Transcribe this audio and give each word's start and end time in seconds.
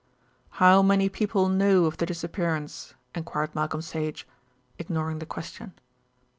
"How 0.57 0.81
many 0.81 1.09
people 1.09 1.47
know 1.47 1.85
of 1.85 1.97
the 1.97 2.07
disappearance?" 2.07 2.95
enquired 3.13 3.53
Malcolm 3.53 3.83
Sage, 3.83 4.27
ignoring 4.79 5.19
the 5.19 5.27
question. 5.27 5.73